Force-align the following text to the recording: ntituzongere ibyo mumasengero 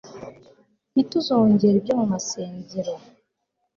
ntituzongere 0.93 1.75
ibyo 1.77 1.93
mumasengero 1.99 2.93